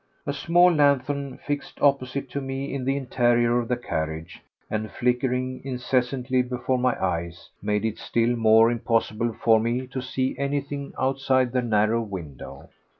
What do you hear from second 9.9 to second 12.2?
see anything outside the narrow